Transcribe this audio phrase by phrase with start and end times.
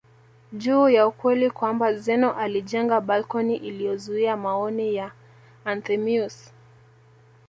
[0.53, 5.11] juu ya ukweli kwamba Zeno alijenga balcony iliyozuia maoni ya
[5.65, 6.51] Anthemius